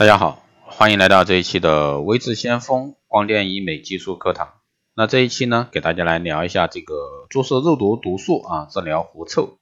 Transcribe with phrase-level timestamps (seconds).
[0.00, 4.54] 大家好，欢迎来到这一期的微智先锋光电医美技术课堂。
[4.94, 9.58] 那这一期呢，给大家来聊一下这个注射肉毒毒素啊，治疗狐臭。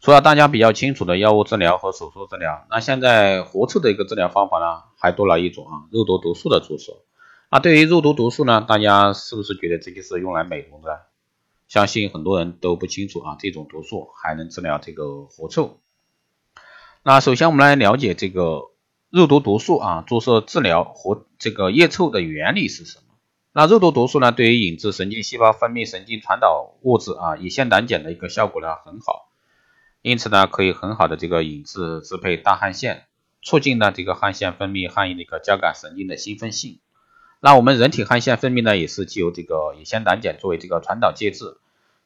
[0.00, 6.92] 除了大家比较清楚的药物治疗和手术治疗，那现在狐臭的一个治疗方法呢，还多了一种啊，肉毒毒素的注射。
[7.50, 11.06] 那对于肉毒毒素呢，大家是不是觉得这个是用来美容的？
[11.66, 15.80] 相信很多人都不清楚啊，这种毒素还能治疗这个狐臭。
[17.02, 18.70] 那首先我们来了解这个。
[19.10, 23.14] 肉毒毒素啊，注射治疗和这个腋臭的原理是什么？
[23.52, 29.28] 那肉毒毒素呢，对于引致神经细胞分泌神经传导物质啊，乙酰胆碱的一个效果呢很好，
[30.02, 33.04] 因此呢，可以很好的这个引致支配大汗腺，
[33.42, 36.80] 促进呢这个汗腺分泌汗液的一个交感神经的兴奋性。
[37.40, 41.56] 那我们人体汗腺分泌呢，也是具有这个乙酰胆碱作为这个传导介质，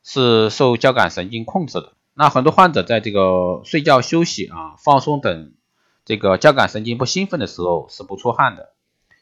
[0.04, 1.94] 是受交感神经控制的。
[2.14, 5.54] 那很多患者在这个睡觉、休息啊、放松等。
[6.10, 8.70] 这个交感神经不兴奋的时候是不出汗的，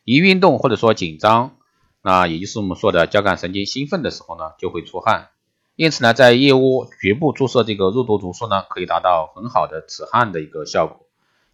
[0.04, 1.54] 一运动或者说紧张，
[2.00, 5.28] 那也就是我们说的交感神经兴奋的时候呢，就会出汗。
[5.76, 11.04] 因此呢，在腋窝局部注射这个肉毒毒素呢，可以达到很好的止汗的一个效果。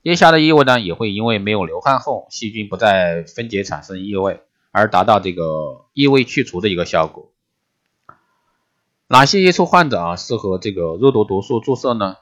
[0.03, 7.33] 腋下的异味呢，也会因为没有流汗后，细菌不再分解产生异味，而达到这个异味去除的一个效果。
[9.09, 12.19] 哪些腋臭患者啊适合这个肉毒毒素注射呢？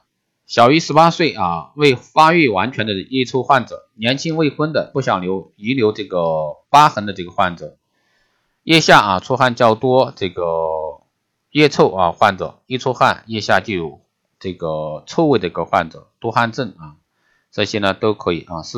[0.53, 7.79] 小于十八岁啊，未发育完全的腋臭患者，年轻未婚的，不想留遗留这个疤痕的这个患者，
[8.61, 10.43] 腋下啊出汗较多，这个
[11.49, 14.01] 腋臭啊患者，一出汗腋下就有
[14.37, 16.97] 这个臭味的一个患者，多汗症啊，
[17.49, 18.77] 这些呢都可以啊，是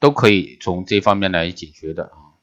[0.00, 2.33] 都可以从这方面来解决的啊。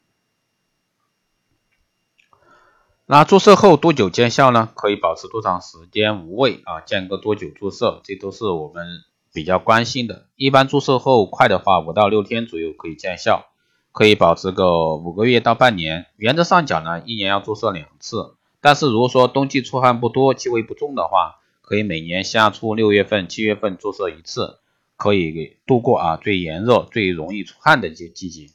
[3.12, 4.70] 那注射后多久见效呢？
[4.74, 6.80] 可以保持多长时间无味啊？
[6.80, 8.00] 间隔多久注射？
[8.06, 9.02] 这都是我们
[9.34, 10.28] 比较关心的。
[10.38, 13.48] 一般注射后快的话，五到六天左右可以见效，
[13.92, 16.06] 可以保持个五个月到半年。
[16.16, 18.36] 原则上讲呢，一年要注射两次。
[18.62, 24.60] 但是如果说冬季出汗不多、气味不重的话，可以每年夏初六月份、七月份注射一次，
[24.96, 28.48] 可以度过啊最炎热、最容易出汗的这季节。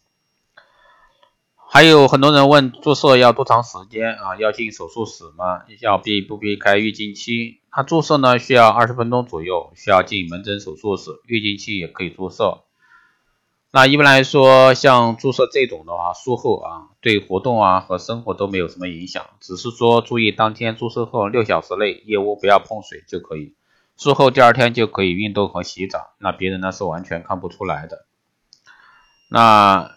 [1.77, 4.35] 还有很多人问注射要多长时间啊？
[4.39, 5.65] 要进手术室吗？
[5.83, 7.61] 要避不避开预经期？
[7.71, 12.63] 它注射呢需要二十分钟左右，需要进门诊手术室，预经期也可以注射。
[13.73, 23.53] 那一般来说，像注射这种的话，术后啊对活动啊和生活都没有什么影响，只是说注意当天注射后六小时内腋窝不要碰水就可以。
[23.99, 28.07] 术后第二天就可以运动和洗澡，那别人呢是完全看不出来的。
[29.29, 29.95] 那。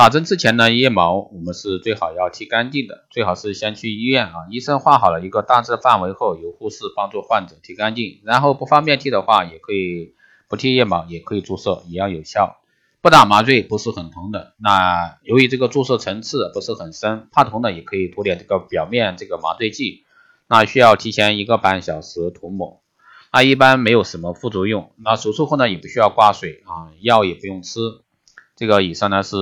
[0.00, 8.22] 打针之前呢，腋毛我们是最好要剃干净的，最好是先去医院啊，医生画好了一个大致范围后，由护士帮助患者剃干净。
[8.24, 10.14] 然后不方便剃的话，也可以
[10.48, 12.62] 不剃腋毛，也可以注射，一样有效。
[13.02, 14.54] 不打麻醉不是很疼的。
[14.56, 20.06] 那由于这个注射层次不是很深，怕疼的也可以涂点这个表面这个麻醉剂。
[20.48, 22.80] 那需要提前一个半小时涂抹。
[23.34, 24.92] 那一般没有什么副作用。
[24.96, 27.80] 那手术后呢，也不需要挂水啊，药也不用吃。
[28.60, 29.38] 这个以上呢是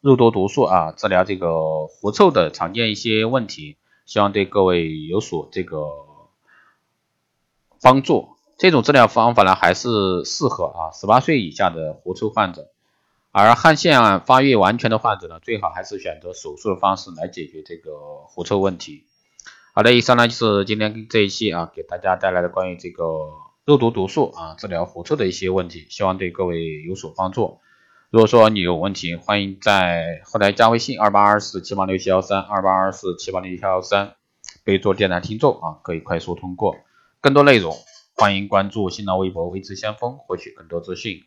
[0.00, 3.76] 肉毒毒素啊治疗这个狐臭的常见一些问题，
[4.06, 5.86] 希望对各位有所这个
[7.82, 8.30] 帮助。
[8.56, 12.70] 这种治疗方法呢还是适合啊十八岁以下的狐臭患者，
[13.32, 17.92] 而汗腺发育完全的患者呢，最好还是选择手术的方式来解决这个
[18.28, 19.04] 狐臭问题。
[19.74, 23.04] 好的，以上呢就是今天这一期啊给大家带来的关于这个
[23.66, 27.58] 肉毒毒素啊治疗狐臭的一些问题，希望对各位有所帮助。
[28.14, 34.14] 如果说你有问题，欢迎在后台加微信二八二四七八六七幺三二八二四七八六七幺三，
[34.62, 36.76] 备注电台听众啊，可以快速通过。
[37.20, 37.74] 更多内容，
[38.14, 41.24] 欢迎关注新浪微博微知先锋，获取更多资讯。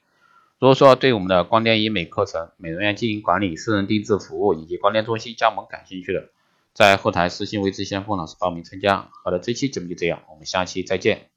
[0.60, 6.30] 如果说对我们的光电医美课程、美容院经营管理、私人定制服务以及光电中心加盟感兴趣的，
[6.74, 9.10] 在后台私信微知先锋老师报名参加。
[9.26, 11.28] 好的，这期节目就这样，我们下期再见。